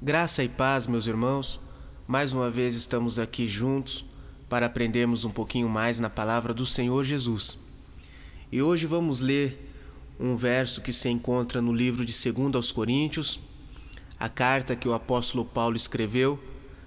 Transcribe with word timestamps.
Graça 0.00 0.44
e 0.44 0.48
paz, 0.48 0.86
meus 0.86 1.06
irmãos. 1.06 1.58
Mais 2.06 2.30
uma 2.30 2.50
vez 2.50 2.74
estamos 2.74 3.18
aqui 3.18 3.46
juntos 3.46 4.04
para 4.46 4.66
aprendermos 4.66 5.24
um 5.24 5.30
pouquinho 5.30 5.70
mais 5.70 5.98
na 5.98 6.10
palavra 6.10 6.52
do 6.52 6.66
Senhor 6.66 7.02
Jesus. 7.02 7.58
E 8.52 8.60
hoje 8.60 8.86
vamos 8.86 9.20
ler 9.20 9.72
um 10.20 10.36
verso 10.36 10.82
que 10.82 10.92
se 10.92 11.08
encontra 11.08 11.62
no 11.62 11.72
livro 11.72 12.04
de 12.04 12.12
2 12.12 12.54
aos 12.56 12.70
Coríntios, 12.70 13.40
a 14.20 14.28
carta 14.28 14.76
que 14.76 14.86
o 14.86 14.92
apóstolo 14.92 15.46
Paulo 15.46 15.76
escreveu, 15.76 16.38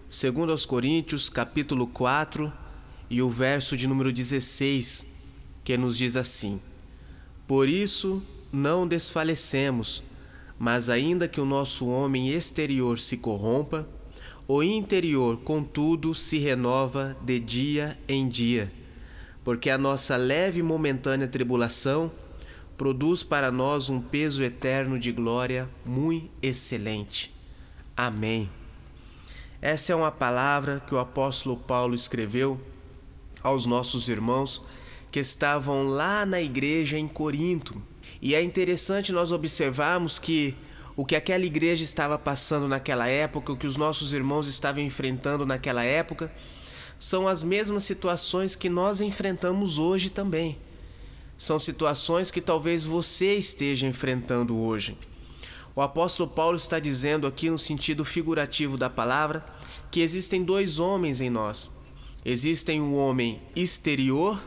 2 0.07 0.47
aos 0.47 0.63
Coríntios, 0.63 1.29
capítulo 1.29 1.87
4, 1.87 2.53
e 3.09 3.23
o 3.23 3.29
verso 3.29 3.75
de 3.75 3.87
número 3.87 4.13
16, 4.13 5.07
que 5.63 5.75
nos 5.75 5.97
diz 5.97 6.15
assim: 6.15 6.61
Por 7.47 7.67
isso 7.67 8.21
não 8.53 8.87
desfalecemos, 8.87 10.03
mas 10.59 10.89
ainda 10.89 11.27
que 11.27 11.39
o 11.39 11.45
nosso 11.45 11.87
homem 11.87 12.29
exterior 12.29 12.99
se 12.99 13.15
corrompa, 13.15 13.87
o 14.45 14.61
interior, 14.61 15.37
contudo, 15.37 16.13
se 16.13 16.37
renova 16.37 17.15
de 17.21 17.39
dia 17.39 17.97
em 18.07 18.27
dia, 18.27 18.71
porque 19.43 19.69
a 19.69 19.77
nossa 19.77 20.17
leve 20.17 20.59
e 20.59 20.63
momentânea 20.63 21.27
tribulação 21.27 22.11
produz 22.77 23.23
para 23.23 23.51
nós 23.51 23.89
um 23.89 24.01
peso 24.01 24.43
eterno 24.43 24.99
de 24.99 25.11
glória 25.11 25.69
muito 25.85 26.29
excelente. 26.41 27.33
Amém. 27.95 28.49
Essa 29.61 29.93
é 29.93 29.95
uma 29.95 30.11
palavra 30.11 30.81
que 30.87 30.95
o 30.95 30.99
apóstolo 30.99 31.57
Paulo 31.57 31.93
escreveu 31.93 32.59
aos 33.43 33.65
nossos 33.65 34.07
irmãos 34.07 34.63
que 35.11 35.19
estavam 35.19 35.83
lá 35.83 36.25
na 36.25 36.41
igreja 36.41 36.97
em 36.97 37.07
Corinto, 37.07 37.81
e 38.21 38.35
é 38.35 38.41
interessante 38.41 39.11
nós 39.11 39.31
observarmos 39.31 40.19
que 40.19 40.55
o 40.95 41.05
que 41.05 41.15
aquela 41.15 41.45
igreja 41.45 41.83
estava 41.83 42.19
passando 42.19 42.67
naquela 42.67 43.07
época, 43.07 43.53
o 43.53 43.57
que 43.57 43.65
os 43.65 43.77
nossos 43.77 44.11
irmãos 44.11 44.47
estavam 44.47 44.83
enfrentando 44.83 45.45
naquela 45.45 45.83
época, 45.83 46.29
são 46.99 47.25
as 47.25 47.41
mesmas 47.43 47.85
situações 47.85 48.55
que 48.55 48.67
nós 48.67 48.99
enfrentamos 48.99 49.77
hoje 49.77 50.09
também. 50.09 50.57
São 51.37 51.57
situações 51.57 52.29
que 52.29 52.41
talvez 52.41 52.83
você 52.83 53.35
esteja 53.35 53.87
enfrentando 53.87 54.57
hoje. 54.57 54.97
O 55.73 55.81
apóstolo 55.81 56.29
Paulo 56.29 56.57
está 56.57 56.77
dizendo 56.77 57.25
aqui, 57.25 57.49
no 57.49 57.57
sentido 57.57 58.03
figurativo 58.03 58.75
da 58.75 58.89
palavra, 58.89 59.45
que 59.89 60.01
existem 60.01 60.43
dois 60.43 60.77
homens 60.79 61.21
em 61.21 61.29
nós. 61.29 61.71
Existem 62.25 62.81
o 62.81 62.93
homem 62.93 63.41
exterior 63.55 64.43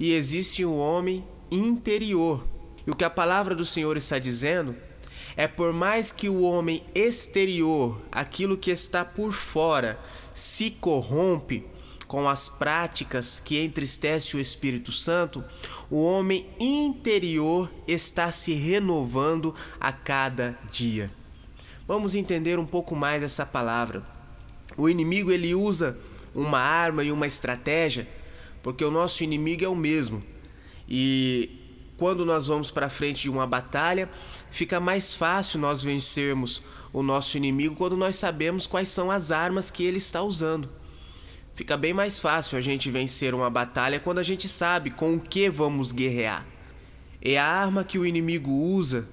e 0.00 0.12
existe 0.12 0.64
o 0.64 0.74
homem 0.74 1.22
interior. 1.50 2.53
E 2.86 2.90
o 2.90 2.94
que 2.94 3.04
a 3.04 3.10
palavra 3.10 3.54
do 3.54 3.64
Senhor 3.64 3.96
está 3.96 4.18
dizendo 4.18 4.74
é 5.36 5.48
por 5.48 5.72
mais 5.72 6.12
que 6.12 6.28
o 6.28 6.42
homem 6.42 6.82
exterior, 6.94 8.00
aquilo 8.12 8.56
que 8.56 8.70
está 8.70 9.04
por 9.04 9.32
fora, 9.32 9.98
se 10.34 10.70
corrompe 10.70 11.64
com 12.06 12.28
as 12.28 12.48
práticas 12.48 13.40
que 13.44 13.60
entristece 13.60 14.36
o 14.36 14.40
Espírito 14.40 14.92
Santo, 14.92 15.42
o 15.90 16.04
homem 16.04 16.46
interior 16.60 17.70
está 17.88 18.30
se 18.30 18.52
renovando 18.52 19.54
a 19.80 19.90
cada 19.90 20.56
dia. 20.70 21.10
Vamos 21.88 22.14
entender 22.14 22.58
um 22.58 22.66
pouco 22.66 22.94
mais 22.94 23.22
essa 23.22 23.44
palavra. 23.44 24.02
O 24.76 24.88
inimigo 24.88 25.32
ele 25.32 25.54
usa 25.54 25.98
uma 26.34 26.58
arma 26.58 27.02
e 27.02 27.10
uma 27.10 27.26
estratégia, 27.26 28.08
porque 28.62 28.84
o 28.84 28.90
nosso 28.90 29.24
inimigo 29.24 29.64
é 29.64 29.68
o 29.68 29.76
mesmo. 29.76 30.22
E 30.88 31.63
quando 32.04 32.26
nós 32.26 32.48
vamos 32.48 32.70
para 32.70 32.90
frente 32.90 33.22
de 33.22 33.30
uma 33.30 33.46
batalha, 33.46 34.10
fica 34.50 34.78
mais 34.78 35.14
fácil 35.14 35.58
nós 35.58 35.82
vencermos 35.82 36.60
o 36.92 37.02
nosso 37.02 37.38
inimigo 37.38 37.74
quando 37.76 37.96
nós 37.96 38.16
sabemos 38.16 38.66
quais 38.66 38.90
são 38.90 39.10
as 39.10 39.32
armas 39.32 39.70
que 39.70 39.82
ele 39.82 39.96
está 39.96 40.22
usando. 40.22 40.68
Fica 41.54 41.78
bem 41.78 41.94
mais 41.94 42.18
fácil 42.18 42.58
a 42.58 42.60
gente 42.60 42.90
vencer 42.90 43.34
uma 43.34 43.48
batalha 43.48 43.98
quando 43.98 44.18
a 44.18 44.22
gente 44.22 44.46
sabe 44.46 44.90
com 44.90 45.14
o 45.14 45.18
que 45.18 45.48
vamos 45.48 45.92
guerrear. 45.92 46.44
É 47.22 47.38
a 47.38 47.46
arma 47.46 47.82
que 47.82 47.98
o 47.98 48.04
inimigo 48.04 48.50
usa 48.50 49.08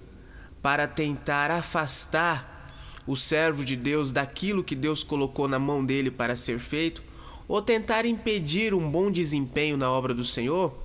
para 0.62 0.86
tentar 0.86 1.50
afastar 1.50 2.76
o 3.08 3.16
servo 3.16 3.64
de 3.64 3.78
Deus 3.78 4.12
daquilo 4.12 4.66
que 4.66 4.76
Deus 4.76 5.02
colocou 5.02 5.48
na 5.48 5.58
mão 5.58 5.86
dele 5.86 6.12
para 6.12 6.36
ser 6.36 6.60
feito, 6.60 7.02
ou 7.48 7.62
tentar 7.62 8.06
impedir 8.06 8.74
um 8.74 8.92
bom 8.92 9.10
desempenho 9.10 9.78
na 9.78 9.90
obra 9.90 10.14
do 10.14 10.26
Senhor, 10.26 10.78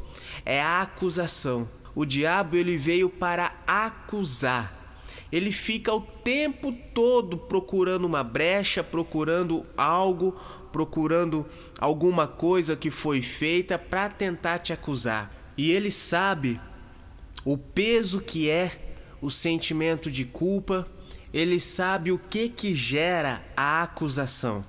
é 0.45 0.63
a 0.63 0.83
acusação 0.83 1.69
o 1.97 2.05
diabo 2.05 2.57
ele 2.57 2.77
veio 2.77 3.09
para 3.09 3.55
acusar. 3.67 4.75
Ele 5.33 5.51
fica 5.51 5.93
o 5.95 6.01
tempo 6.03 6.71
todo 6.95 7.39
procurando 7.39 8.05
uma 8.05 8.23
brecha, 8.23 8.85
procurando 8.85 9.65
algo, 9.77 10.39
procurando 10.71 11.47
alguma 11.81 12.29
coisa 12.29 12.77
que 12.77 12.91
foi 12.91 13.23
feita 13.23 13.79
para 13.79 14.11
tentar 14.11 14.59
te 14.59 14.75
acusar. 14.75 15.35
E 15.57 15.73
ele 15.73 15.91
sabe 15.91 16.61
o 17.47 17.57
peso 17.57 18.21
que 18.21 18.51
é 18.51 18.95
o 19.23 19.31
sentimento 19.31 20.11
de 20.11 20.27
culpa, 20.27 20.87
ele 21.33 21.59
sabe 21.59 22.13
o 22.13 22.19
que 22.19 22.51
que 22.51 22.75
gera 22.75 23.43
a 23.57 23.83
acusação. 23.83 24.63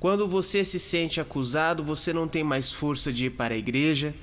Quando 0.00 0.26
você 0.26 0.64
se 0.64 0.78
sente 0.78 1.20
acusado, 1.20 1.84
você 1.84 2.12
não 2.12 2.26
tem 2.26 2.42
mais 2.42 2.72
força 2.72 3.12
de 3.12 3.26
ir 3.26 3.30
para 3.30 3.54
a 3.54 3.58
igreja, 3.58 4.14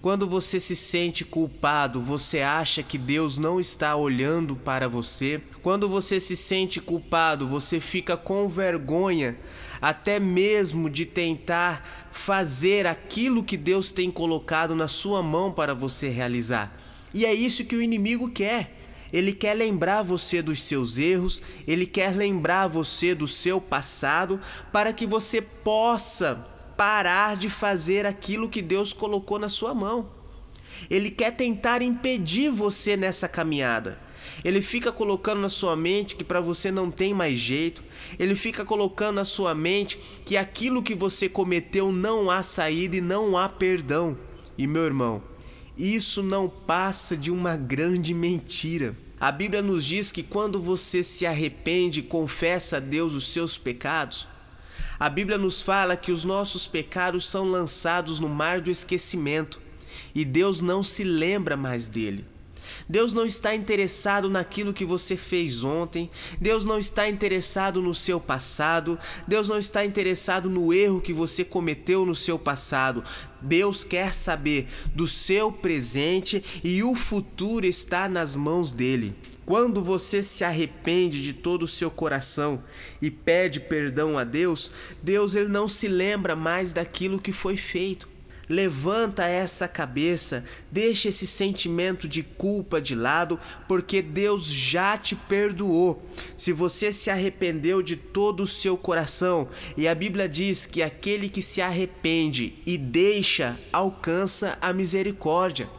quando 0.00 0.28
você 0.28 0.60
se 0.60 0.76
sente 0.76 1.24
culpado, 1.24 2.00
você 2.00 2.40
acha 2.40 2.84
que 2.84 2.96
Deus 2.96 3.36
não 3.36 3.58
está 3.58 3.96
olhando 3.96 4.54
para 4.54 4.88
você. 4.88 5.40
Quando 5.60 5.88
você 5.88 6.20
se 6.20 6.36
sente 6.36 6.80
culpado, 6.80 7.48
você 7.48 7.80
fica 7.80 8.16
com 8.16 8.48
vergonha 8.48 9.36
até 9.80 10.20
mesmo 10.20 10.88
de 10.88 11.04
tentar 11.04 12.08
fazer 12.12 12.86
aquilo 12.86 13.42
que 13.42 13.56
Deus 13.56 13.90
tem 13.90 14.10
colocado 14.10 14.74
na 14.74 14.86
sua 14.86 15.20
mão 15.20 15.52
para 15.52 15.74
você 15.74 16.08
realizar. 16.08 16.76
E 17.12 17.26
é 17.26 17.34
isso 17.34 17.64
que 17.64 17.74
o 17.74 17.82
inimigo 17.82 18.30
quer. 18.30 18.76
Ele 19.12 19.32
quer 19.32 19.54
lembrar 19.54 20.02
você 20.02 20.42
dos 20.42 20.62
seus 20.62 20.98
erros, 20.98 21.42
ele 21.66 21.86
quer 21.86 22.14
lembrar 22.14 22.68
você 22.68 23.14
do 23.14 23.26
seu 23.26 23.60
passado 23.60 24.40
para 24.70 24.92
que 24.92 25.06
você 25.06 25.40
possa 25.40 26.46
parar 26.78 27.36
de 27.36 27.50
fazer 27.50 28.06
aquilo 28.06 28.48
que 28.48 28.62
Deus 28.62 28.92
colocou 28.92 29.36
na 29.36 29.48
sua 29.48 29.74
mão. 29.74 30.08
Ele 30.88 31.10
quer 31.10 31.32
tentar 31.32 31.82
impedir 31.82 32.50
você 32.52 32.96
nessa 32.96 33.28
caminhada. 33.28 33.98
Ele 34.44 34.62
fica 34.62 34.92
colocando 34.92 35.40
na 35.40 35.48
sua 35.48 35.74
mente 35.74 36.14
que 36.14 36.22
para 36.22 36.40
você 36.40 36.70
não 36.70 36.88
tem 36.88 37.12
mais 37.12 37.36
jeito. 37.36 37.82
Ele 38.16 38.36
fica 38.36 38.64
colocando 38.64 39.16
na 39.16 39.24
sua 39.24 39.56
mente 39.56 39.98
que 40.24 40.36
aquilo 40.36 40.80
que 40.80 40.94
você 40.94 41.28
cometeu 41.28 41.90
não 41.90 42.30
há 42.30 42.44
saída 42.44 42.96
e 42.96 43.00
não 43.00 43.36
há 43.36 43.48
perdão. 43.48 44.16
E 44.56 44.64
meu 44.64 44.84
irmão, 44.84 45.20
isso 45.76 46.22
não 46.22 46.48
passa 46.48 47.16
de 47.16 47.32
uma 47.32 47.56
grande 47.56 48.14
mentira. 48.14 48.94
A 49.18 49.32
Bíblia 49.32 49.62
nos 49.62 49.84
diz 49.84 50.12
que 50.12 50.22
quando 50.22 50.62
você 50.62 51.02
se 51.02 51.26
arrepende 51.26 51.98
e 51.98 52.04
confessa 52.04 52.76
a 52.76 52.80
Deus 52.80 53.14
os 53.14 53.32
seus 53.32 53.58
pecados, 53.58 54.28
a 54.98 55.08
Bíblia 55.08 55.38
nos 55.38 55.62
fala 55.62 55.96
que 55.96 56.10
os 56.10 56.24
nossos 56.24 56.66
pecados 56.66 57.28
são 57.28 57.44
lançados 57.44 58.18
no 58.18 58.28
mar 58.28 58.60
do 58.60 58.70
esquecimento 58.70 59.60
e 60.14 60.24
Deus 60.24 60.60
não 60.60 60.82
se 60.82 61.04
lembra 61.04 61.56
mais 61.56 61.86
dele. 61.86 62.24
Deus 62.88 63.12
não 63.12 63.24
está 63.24 63.54
interessado 63.54 64.28
naquilo 64.28 64.72
que 64.72 64.84
você 64.84 65.16
fez 65.16 65.62
ontem, 65.62 66.10
Deus 66.40 66.64
não 66.64 66.78
está 66.78 67.08
interessado 67.08 67.82
no 67.82 67.94
seu 67.94 68.18
passado, 68.18 68.98
Deus 69.26 69.48
não 69.48 69.58
está 69.58 69.84
interessado 69.84 70.50
no 70.50 70.72
erro 70.72 71.00
que 71.00 71.12
você 71.12 71.44
cometeu 71.44 72.04
no 72.04 72.14
seu 72.14 72.38
passado. 72.38 73.04
Deus 73.40 73.84
quer 73.84 74.14
saber 74.14 74.66
do 74.94 75.06
seu 75.06 75.52
presente 75.52 76.42
e 76.64 76.82
o 76.82 76.94
futuro 76.94 77.66
está 77.66 78.08
nas 78.08 78.34
mãos 78.34 78.70
dele. 78.70 79.14
Quando 79.48 79.82
você 79.82 80.22
se 80.22 80.44
arrepende 80.44 81.22
de 81.22 81.32
todo 81.32 81.62
o 81.62 81.66
seu 81.66 81.90
coração 81.90 82.62
e 83.00 83.10
pede 83.10 83.60
perdão 83.60 84.18
a 84.18 84.22
Deus, 84.22 84.70
Deus 85.02 85.34
ele 85.34 85.48
não 85.48 85.66
se 85.66 85.88
lembra 85.88 86.36
mais 86.36 86.74
daquilo 86.74 87.18
que 87.18 87.32
foi 87.32 87.56
feito. 87.56 88.06
Levanta 88.46 89.24
essa 89.24 89.66
cabeça, 89.66 90.44
deixa 90.70 91.08
esse 91.08 91.26
sentimento 91.26 92.06
de 92.06 92.22
culpa 92.22 92.78
de 92.78 92.94
lado, 92.94 93.40
porque 93.66 94.02
Deus 94.02 94.44
já 94.44 94.98
te 94.98 95.16
perdoou. 95.16 96.06
Se 96.36 96.52
você 96.52 96.92
se 96.92 97.08
arrependeu 97.08 97.80
de 97.80 97.96
todo 97.96 98.42
o 98.42 98.46
seu 98.46 98.76
coração, 98.76 99.48
e 99.78 99.88
a 99.88 99.94
Bíblia 99.94 100.28
diz 100.28 100.66
que 100.66 100.82
aquele 100.82 101.30
que 101.30 101.40
se 101.40 101.62
arrepende 101.62 102.52
e 102.66 102.76
deixa 102.76 103.58
alcança 103.72 104.58
a 104.60 104.74
misericórdia. 104.74 105.70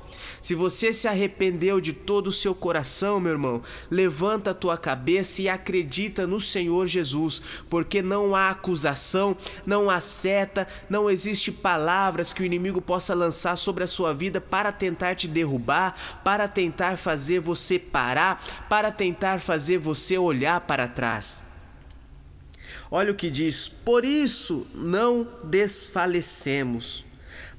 Se 0.41 0.55
você 0.55 0.93
se 0.93 1.07
arrependeu 1.07 1.79
de 1.81 1.93
todo 1.93 2.27
o 2.27 2.31
seu 2.31 2.55
coração, 2.55 3.19
meu 3.19 3.31
irmão, 3.31 3.61
levanta 3.89 4.51
a 4.51 4.53
tua 4.53 4.77
cabeça 4.77 5.41
e 5.41 5.49
acredita 5.49 6.25
no 6.25 6.39
Senhor 6.39 6.87
Jesus, 6.87 7.41
porque 7.69 8.01
não 8.01 8.35
há 8.35 8.49
acusação, 8.49 9.35
não 9.65 9.89
há 9.89 9.99
seta, 9.99 10.67
não 10.89 11.09
existe 11.09 11.51
palavras 11.51 12.31
que 12.31 12.41
o 12.41 12.45
inimigo 12.45 12.81
possa 12.81 13.13
lançar 13.13 13.57
sobre 13.57 13.83
a 13.83 13.87
sua 13.87 14.13
vida 14.13 14.39
para 14.39 14.71
tentar 14.71 15.15
te 15.15 15.27
derrubar, 15.27 15.95
para 16.23 16.47
tentar 16.47 16.97
fazer 16.97 17.39
você 17.39 17.77
parar, 17.77 18.67
para 18.69 18.91
tentar 18.91 19.39
fazer 19.39 19.77
você 19.77 20.17
olhar 20.17 20.61
para 20.61 20.87
trás. 20.87 21.43
Olha 22.91 23.11
o 23.11 23.15
que 23.15 23.29
diz: 23.29 23.67
Por 23.67 24.03
isso 24.03 24.65
não 24.73 25.27
desfalecemos. 25.43 27.08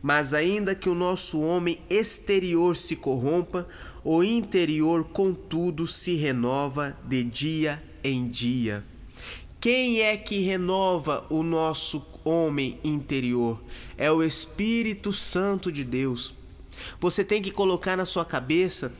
Mas 0.02 0.32
ainda 0.32 0.75
que 0.75 0.88
o 0.88 0.94
nosso 0.94 1.41
homem 1.41 1.79
exterior 1.91 2.76
se 2.76 2.97
corrompa, 2.97 3.69
o 4.02 4.23
interior, 4.23 5.05
contudo, 5.05 5.87
se 5.87 6.17
renova 6.17 6.97
de 7.06 7.23
dia 7.23 7.82
em 8.02 8.26
dia. 8.29 8.85
Quem 9.61 10.00
é 10.00 10.17
que 10.17 10.41
renova 10.41 11.26
o 11.29 11.43
nosso 11.43 12.06
homem 12.25 12.79
interior? 12.82 13.62
É 13.99 14.11
o 14.11 14.23
Espírito 14.23 15.12
Santo 15.12 15.70
de 15.70 15.85
Deus. 15.85 16.35
Você 16.99 17.23
tem 17.23 17.43
que 17.43 17.50
colocar 17.50 17.94
na 17.94 18.06
sua 18.06 18.25
cabeça 18.25 18.91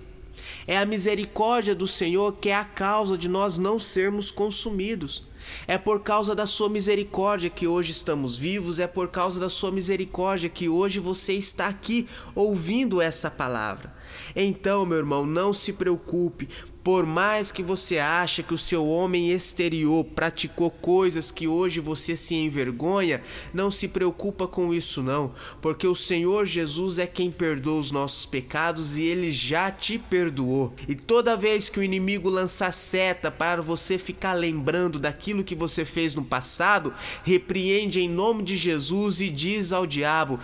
é 0.67 0.77
a 0.77 0.87
misericórdia 0.87 1.75
do 1.75 1.87
Senhor 1.87 2.35
que 2.35 2.49
é 2.49 2.55
a 2.55 2.65
causa 2.65 3.17
de 3.17 3.29
nós 3.29 3.59
não 3.59 3.79
sermos 3.79 4.31
consumidos. 4.31 5.25
É 5.67 5.79
por 5.79 6.01
causa 6.01 6.35
da 6.35 6.47
sua 6.47 6.69
misericórdia 6.69 7.51
que 7.51 7.67
hoje 7.67 7.93
estamos 7.93 8.37
vivos, 8.37 8.79
é 8.79 8.87
por 8.87 9.09
causa 9.09 9.39
da 9.41 9.51
sua 9.51 9.71
misericórdia 9.71 10.49
que 10.49 10.69
hoje 10.69 11.01
você 11.01 11.35
está 11.35 11.67
aqui 11.67 12.09
ouvindo 12.35 13.01
essa 13.01 13.31
palavra. 13.31 13.95
Então, 14.35 14.87
meu 14.87 14.99
irmão, 14.99 15.27
não 15.27 15.53
se 15.53 15.73
preocupe, 15.73 16.49
por 16.91 17.07
mais 17.07 17.53
que 17.53 17.63
você 17.63 17.99
ache 17.99 18.43
que 18.43 18.53
o 18.53 18.59
seu 18.59 18.85
homem 18.85 19.31
exterior 19.31 20.03
praticou 20.05 20.73
coisas 20.73 21.31
que 21.31 21.47
hoje 21.47 21.79
você 21.79 22.17
se 22.17 22.35
envergonha, 22.35 23.23
não 23.55 23.71
se 23.71 23.87
preocupa 23.87 24.49
com 24.49 24.75
isso 24.75 25.01
não, 25.01 25.33
porque 25.63 25.87
o 25.87 25.95
Senhor 25.95 26.45
Jesus 26.47 26.99
é 26.99 27.07
quem 27.07 27.31
perdoa 27.31 27.79
os 27.79 27.93
nossos 27.93 28.27
pecados 28.27 28.97
e 28.97 29.03
ele 29.03 29.31
já 29.31 29.71
te 29.71 30.01
perdoou. 30.01 30.75
E 30.89 30.97
toda 30.97 31.37
vez 31.37 31.69
que 31.69 31.79
o 31.79 31.83
inimigo 31.85 32.29
lançar 32.29 32.73
seta 32.73 33.31
para 33.31 33.63
você 33.63 33.97
ficar 33.97 34.33
lembrando 34.33 34.99
daquilo 34.99 35.45
que 35.45 35.55
você 35.55 35.85
fez 35.85 36.17
no 36.17 36.25
passado, 36.25 36.93
repreende 37.23 38.01
em 38.01 38.09
nome 38.09 38.43
de 38.43 38.57
Jesus 38.57 39.21
e 39.21 39.31
diz 39.31 39.73
ao 39.73 39.87
diabo: 39.87 40.41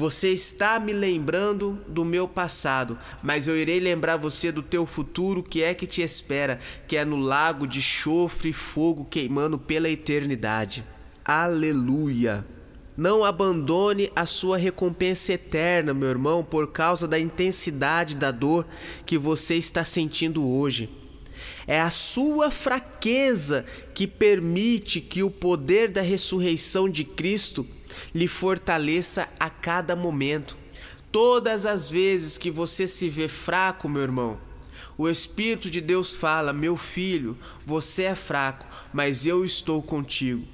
você 0.00 0.32
está 0.32 0.80
me 0.80 0.94
lembrando 0.94 1.78
do 1.86 2.06
meu 2.06 2.26
passado, 2.26 2.98
mas 3.22 3.46
eu 3.46 3.54
irei 3.54 3.78
lembrar 3.78 4.16
você 4.16 4.50
do 4.50 4.62
teu 4.62 4.86
futuro, 4.86 5.42
que 5.42 5.62
é 5.62 5.74
que 5.74 5.86
te 5.86 6.00
espera, 6.00 6.58
que 6.88 6.96
é 6.96 7.04
no 7.04 7.18
lago 7.18 7.66
de 7.66 7.82
chofre 7.82 8.48
e 8.48 8.54
fogo 8.54 9.04
queimando 9.04 9.58
pela 9.58 9.90
eternidade. 9.90 10.82
Aleluia! 11.22 12.46
Não 12.96 13.22
abandone 13.22 14.10
a 14.16 14.24
sua 14.24 14.56
recompensa 14.56 15.34
eterna, 15.34 15.92
meu 15.92 16.08
irmão, 16.08 16.42
por 16.42 16.68
causa 16.72 17.06
da 17.06 17.20
intensidade 17.20 18.14
da 18.14 18.30
dor 18.30 18.66
que 19.04 19.18
você 19.18 19.56
está 19.56 19.84
sentindo 19.84 20.48
hoje. 20.48 20.88
É 21.66 21.78
a 21.78 21.90
sua 21.90 22.50
fraqueza 22.50 23.66
que 23.94 24.06
permite 24.06 24.98
que 24.98 25.22
o 25.22 25.30
poder 25.30 25.90
da 25.90 26.00
ressurreição 26.00 26.88
de 26.88 27.04
Cristo 27.04 27.66
lhe 28.14 28.28
fortaleça 28.28 29.28
a 29.38 29.50
cada 29.50 29.94
momento. 29.96 30.56
Todas 31.12 31.66
as 31.66 31.90
vezes 31.90 32.38
que 32.38 32.50
você 32.50 32.86
se 32.86 33.08
vê 33.08 33.28
fraco, 33.28 33.88
meu 33.88 34.02
irmão, 34.02 34.38
o 34.96 35.08
Espírito 35.08 35.70
de 35.70 35.80
Deus 35.80 36.14
fala: 36.14 36.52
Meu 36.52 36.76
filho, 36.76 37.36
você 37.66 38.04
é 38.04 38.14
fraco, 38.14 38.66
mas 38.92 39.26
eu 39.26 39.44
estou 39.44 39.82
contigo. 39.82 40.46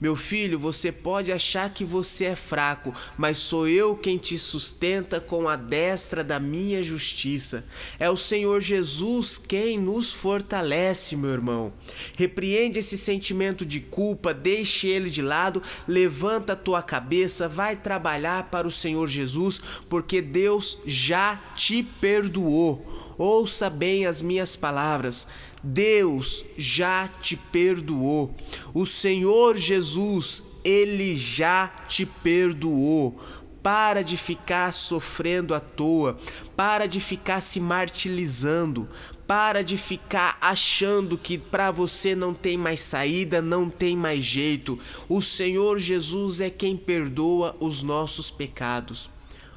Meu 0.00 0.16
filho, 0.16 0.58
você 0.58 0.90
pode 0.90 1.32
achar 1.32 1.70
que 1.70 1.84
você 1.84 2.26
é 2.26 2.36
fraco, 2.36 2.92
mas 3.16 3.38
sou 3.38 3.68
eu 3.68 3.96
quem 3.96 4.18
te 4.18 4.38
sustenta 4.38 5.20
com 5.20 5.48
a 5.48 5.56
destra 5.56 6.24
da 6.24 6.40
minha 6.40 6.82
justiça. 6.82 7.64
É 7.98 8.10
o 8.10 8.16
Senhor 8.16 8.60
Jesus 8.60 9.38
quem 9.38 9.78
nos 9.78 10.12
fortalece, 10.12 11.16
meu 11.16 11.30
irmão. 11.30 11.72
Repreende 12.16 12.78
esse 12.78 12.98
sentimento 12.98 13.64
de 13.64 13.80
culpa, 13.80 14.34
deixe 14.34 14.88
ele 14.88 15.10
de 15.10 15.22
lado, 15.22 15.62
levanta 15.86 16.54
a 16.54 16.56
tua 16.56 16.82
cabeça, 16.82 17.48
vai 17.48 17.76
trabalhar 17.76 18.50
para 18.50 18.66
o 18.66 18.70
Senhor 18.70 19.06
Jesus, 19.08 19.60
porque 19.88 20.20
Deus 20.20 20.78
já 20.86 21.40
te 21.54 21.82
perdoou. 21.82 23.14
Ouça 23.16 23.70
bem 23.70 24.06
as 24.06 24.20
minhas 24.20 24.56
palavras. 24.56 25.28
Deus 25.64 26.44
já 26.58 27.08
te 27.08 27.36
perdoou. 27.36 28.34
O 28.74 28.84
Senhor 28.84 29.56
Jesus, 29.56 30.42
ele 30.62 31.16
já 31.16 31.68
te 31.88 32.04
perdoou. 32.04 33.18
Para 33.62 34.02
de 34.02 34.18
ficar 34.18 34.74
sofrendo 34.74 35.54
à 35.54 35.60
toa, 35.60 36.18
para 36.54 36.86
de 36.86 37.00
ficar 37.00 37.40
se 37.40 37.58
martirizando, 37.58 38.86
para 39.26 39.64
de 39.64 39.78
ficar 39.78 40.36
achando 40.38 41.16
que 41.16 41.38
para 41.38 41.70
você 41.70 42.14
não 42.14 42.34
tem 42.34 42.58
mais 42.58 42.80
saída, 42.80 43.40
não 43.40 43.70
tem 43.70 43.96
mais 43.96 44.22
jeito. 44.22 44.78
O 45.08 45.22
Senhor 45.22 45.78
Jesus 45.78 46.42
é 46.42 46.50
quem 46.50 46.76
perdoa 46.76 47.56
os 47.58 47.82
nossos 47.82 48.30
pecados. 48.30 49.08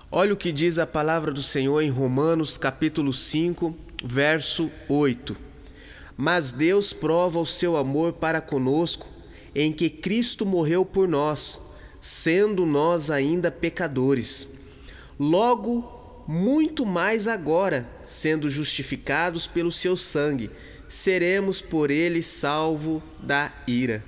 Olha 0.09 0.33
o 0.33 0.37
que 0.37 0.53
diz 0.53 0.79
a 0.79 0.87
palavra 0.87 1.33
do 1.33 1.43
Senhor 1.43 1.81
em 1.81 1.89
Romanos, 1.89 2.57
capítulo 2.57 3.11
5, 3.11 3.75
verso 4.05 4.71
8. 4.87 5.46
Mas 6.17 6.51
Deus 6.51 6.91
prova 6.91 7.39
o 7.39 7.45
seu 7.45 7.77
amor 7.77 8.13
para 8.13 8.41
conosco 8.41 9.07
em 9.53 9.71
que 9.71 9.89
Cristo 9.89 10.45
morreu 10.45 10.83
por 10.83 11.07
nós, 11.07 11.61
sendo 12.01 12.65
nós 12.65 13.11
ainda 13.11 13.51
pecadores. 13.51 14.47
Logo, 15.19 16.23
muito 16.27 16.85
mais 16.85 17.27
agora, 17.27 17.87
sendo 18.03 18.49
justificados 18.49 19.47
pelo 19.47 19.71
seu 19.71 19.95
sangue, 19.95 20.49
seremos 20.89 21.61
por 21.61 21.91
ele 21.91 22.23
salvo 22.23 23.01
da 23.19 23.53
ira. 23.67 24.03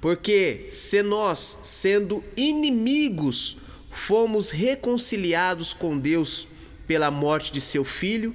Porque 0.00 0.66
se 0.70 1.02
nós, 1.02 1.58
sendo 1.62 2.22
inimigos, 2.36 3.56
fomos 3.90 4.50
reconciliados 4.50 5.72
com 5.72 5.98
Deus 5.98 6.48
pela 6.86 7.10
morte 7.10 7.52
de 7.52 7.60
seu 7.60 7.84
filho, 7.84 8.34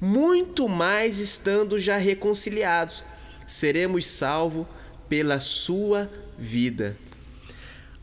muito 0.00 0.68
mais 0.68 1.18
estando 1.18 1.78
já 1.78 1.96
reconciliados, 1.96 3.02
seremos 3.46 4.06
salvos 4.06 4.66
pela 5.08 5.40
sua 5.40 6.10
vida. 6.38 6.96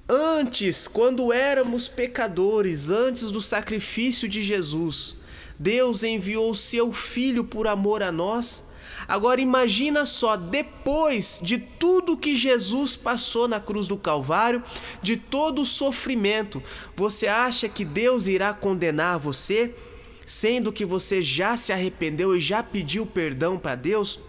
Antes, 0.07 0.87
quando 0.87 1.33
éramos 1.33 1.87
pecadores, 1.87 2.89
antes 2.89 3.31
do 3.31 3.41
sacrifício 3.41 4.29
de 4.29 4.43
Jesus, 4.43 5.15
Deus 5.57 6.03
enviou 6.03 6.53
seu 6.53 6.91
filho 6.93 7.43
por 7.43 7.67
amor 7.67 8.03
a 8.03 8.11
nós. 8.11 8.63
Agora 9.07 9.41
imagina 9.41 10.05
só, 10.05 10.35
depois 10.35 11.39
de 11.41 11.57
tudo 11.57 12.17
que 12.17 12.35
Jesus 12.35 12.95
passou 12.95 13.47
na 13.47 13.59
cruz 13.59 13.87
do 13.87 13.97
Calvário, 13.97 14.63
de 15.01 15.15
todo 15.15 15.61
o 15.61 15.65
sofrimento, 15.65 16.61
você 16.95 17.27
acha 17.27 17.69
que 17.69 17.85
Deus 17.85 18.27
irá 18.27 18.53
condenar 18.53 19.19
você, 19.19 19.73
sendo 20.25 20.73
que 20.73 20.83
você 20.83 21.21
já 21.21 21.55
se 21.55 21.71
arrependeu 21.71 22.35
e 22.35 22.39
já 22.39 22.63
pediu 22.63 23.05
perdão 23.05 23.57
para 23.57 23.75
Deus? 23.75 24.19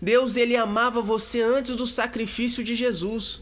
Deus 0.00 0.36
ele 0.36 0.56
amava 0.56 1.00
você 1.00 1.40
antes 1.40 1.74
do 1.76 1.86
sacrifício 1.86 2.62
de 2.62 2.74
Jesus. 2.74 3.40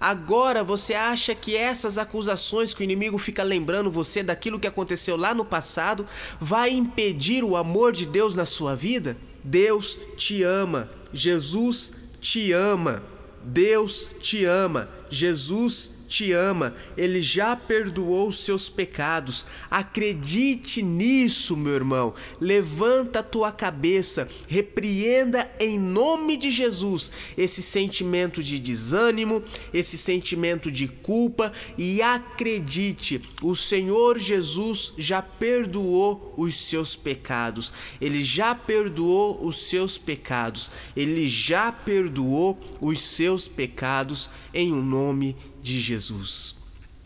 Agora 0.00 0.64
você 0.64 0.94
acha 0.94 1.32
que 1.32 1.56
essas 1.56 1.96
acusações 1.96 2.74
que 2.74 2.80
o 2.80 2.82
inimigo 2.82 3.18
fica 3.18 3.44
lembrando 3.44 3.88
você 3.88 4.20
daquilo 4.20 4.58
que 4.58 4.66
aconteceu 4.66 5.16
lá 5.16 5.32
no 5.32 5.44
passado 5.44 6.04
vai 6.40 6.70
impedir 6.70 7.44
o 7.44 7.56
amor 7.56 7.92
de 7.92 8.04
Deus 8.04 8.34
na 8.34 8.44
sua 8.44 8.74
vida? 8.74 9.16
Deus 9.44 9.96
te 10.16 10.42
ama, 10.42 10.90
Jesus 11.12 11.92
te 12.20 12.50
ama, 12.50 13.00
Deus 13.44 14.08
te 14.20 14.44
ama, 14.44 14.88
Jesus 15.08 15.90
te 16.01 16.01
ama, 16.32 16.74
ele 16.96 17.20
já 17.20 17.56
perdoou 17.56 18.28
os 18.28 18.44
seus 18.44 18.68
pecados. 18.68 19.46
Acredite 19.70 20.82
nisso, 20.82 21.56
meu 21.56 21.74
irmão. 21.74 22.14
Levanta 22.40 23.20
a 23.20 23.22
tua 23.22 23.50
cabeça, 23.50 24.28
repreenda 24.46 25.50
em 25.58 25.78
nome 25.78 26.36
de 26.36 26.50
Jesus 26.50 27.10
esse 27.36 27.62
sentimento 27.62 28.42
de 28.42 28.58
desânimo, 28.58 29.42
esse 29.72 29.96
sentimento 29.96 30.70
de 30.70 30.88
culpa 30.88 31.52
e 31.78 32.02
acredite, 32.02 33.22
o 33.40 33.54
Senhor 33.56 34.18
Jesus 34.18 34.92
já 34.98 35.22
perdoou 35.22 36.34
os 36.36 36.54
seus 36.68 36.96
pecados. 36.96 37.72
Ele 38.00 38.22
já 38.22 38.54
perdoou 38.54 39.44
os 39.44 39.68
seus 39.68 39.98
pecados. 39.98 40.70
Ele 40.96 41.28
já 41.28 41.72
perdoou 41.72 42.58
os 42.80 43.00
seus 43.00 43.48
pecados 43.48 44.28
em 44.52 44.72
o 44.72 44.76
um 44.76 44.82
nome 44.82 45.34
de 45.34 45.51
de 45.62 45.80
Jesus. 45.80 46.56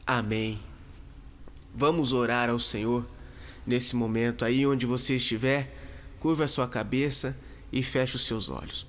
Amém. 0.06 0.58
Vamos 1.74 2.12
orar 2.12 2.48
ao 2.48 2.58
Senhor 2.58 3.06
nesse 3.66 3.94
momento 3.94 4.44
aí 4.44 4.66
onde 4.66 4.86
você 4.86 5.16
estiver, 5.16 5.74
curva 6.18 6.44
a 6.44 6.48
sua 6.48 6.66
cabeça 6.66 7.36
e 7.70 7.82
feche 7.82 8.16
os 8.16 8.24
seus 8.24 8.48
olhos. 8.48 8.86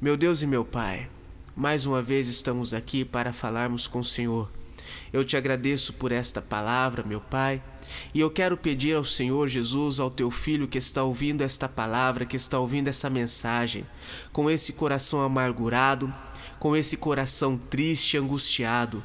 Meu 0.00 0.16
Deus 0.16 0.42
e 0.42 0.46
meu 0.46 0.64
Pai, 0.64 1.10
mais 1.56 1.84
uma 1.84 2.00
vez 2.00 2.28
estamos 2.28 2.72
aqui 2.72 3.04
para 3.04 3.32
falarmos 3.32 3.88
com 3.88 4.00
o 4.00 4.04
Senhor. 4.04 4.48
Eu 5.12 5.24
te 5.24 5.36
agradeço 5.36 5.92
por 5.94 6.12
esta 6.12 6.40
palavra, 6.40 7.02
meu 7.02 7.20
Pai, 7.20 7.60
e 8.14 8.20
eu 8.20 8.30
quero 8.30 8.56
pedir 8.56 8.94
ao 8.94 9.04
Senhor 9.04 9.48
Jesus, 9.48 9.98
ao 9.98 10.10
teu 10.10 10.30
filho 10.30 10.68
que 10.68 10.78
está 10.78 11.02
ouvindo 11.02 11.42
esta 11.42 11.68
palavra, 11.68 12.24
que 12.24 12.36
está 12.36 12.58
ouvindo 12.58 12.88
essa 12.88 13.10
mensagem, 13.10 13.84
com 14.32 14.48
esse 14.48 14.72
coração 14.72 15.20
amargurado, 15.20 16.12
com 16.60 16.76
esse 16.76 16.96
coração 16.96 17.56
triste 17.56 18.14
e 18.14 18.18
angustiado. 18.18 19.02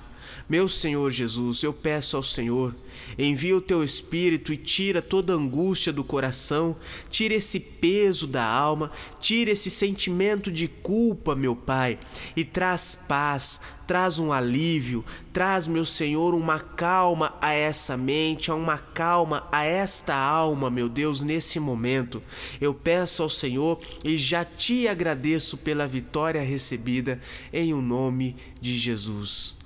Meu 0.48 0.67
Senhor 0.67 1.12
Jesus, 1.12 1.63
eu 1.63 1.74
peço 1.74 2.15
ao 2.17 2.24
Senhor, 2.24 2.75
envia 3.17 3.55
o 3.55 3.62
teu 3.62 3.84
Espírito 3.84 4.53
e 4.53 4.58
tira 4.58 5.01
toda 5.01 5.34
angústia 5.34 5.91
do 5.91 6.03
coração, 6.03 6.75
tira 7.10 7.34
esse 7.34 7.60
peso 7.60 8.27
da 8.27 8.46
alma, 8.46 8.91
tira 9.20 9.51
esse 9.51 9.70
sentimento 9.70 10.51
de 10.51 10.67
culpa, 10.67 11.36
meu 11.36 11.55
Pai, 11.55 12.00
e 12.36 12.44
traz 12.44 12.98
paz, 13.08 13.60
traz 13.86 14.20
um 14.20 14.32
alívio, 14.32 15.03
traz, 15.32 15.67
meu 15.67 15.86
Senhor, 15.86 16.34
uma 16.34 16.60
calma 16.60 17.34
a 17.41 17.53
essa 17.53 17.96
mente, 17.96 18.51
uma 18.51 18.77
calma 18.77 19.48
a 19.51 19.63
esta 19.63 20.15
alma, 20.15 20.70
meu 20.70 20.89
Deus, 20.89 21.22
nesse 21.22 21.60
momento. 21.60 22.22
Eu 22.60 22.74
peço 22.74 23.24
ao 23.24 23.29
Senhor 23.29 23.79
e 24.03 24.17
já 24.17 24.44
te 24.44 24.88
agradeço 24.88 25.58
pela 25.58 25.88
vitória 25.88 26.41
recebida 26.41 27.20
em 27.53 27.74
o 27.74 27.82
nome 27.82 28.36
de 28.60 28.77
Jesus. 28.77 29.64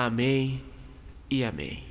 Amém 0.00 0.62
e 1.28 1.42
amém. 1.42 1.82